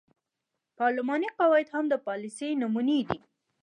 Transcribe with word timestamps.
پارلماني 0.79 1.27
قواعد 1.39 1.67
هم 1.75 1.85
د 1.89 1.93
پالیسۍ 2.05 2.49
نمونې 2.61 2.99
دي. 3.09 3.19